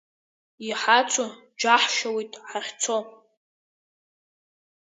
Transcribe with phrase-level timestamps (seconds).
[0.67, 1.29] Иҳацу
[1.59, 2.97] џьаҳшьауеит ҳахьцо!